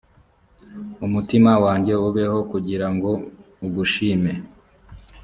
umutima 1.05 1.51
wanjye 1.63 1.93
ubeho 2.07 2.39
kugira 2.51 2.87
ngo 2.93 3.11
ugushime 3.65 4.33